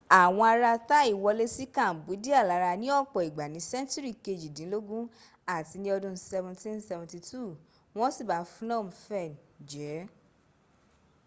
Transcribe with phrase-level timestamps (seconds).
[0.21, 5.03] àwọn ara thai wolé sí cambodia lára ní ọ̀pọ̀ ìgbà ni sẹńtúrì kejìdínlógún
[5.55, 7.57] àti ni ọdún 1772
[7.97, 9.29] wọ́n siba phnom phen
[9.69, 9.99] jẹ́